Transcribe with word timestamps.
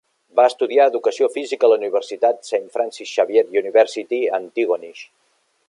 Va 0.37 0.43
estudiar 0.51 0.87
educació 0.91 1.27
física 1.35 1.67
a 1.67 1.69
la 1.73 1.77
universitat 1.81 2.49
Saint 2.51 2.65
Francis 2.77 3.13
Xavier 3.19 3.45
University 3.61 4.21
a 4.23 4.33
Antigonish. 4.41 5.05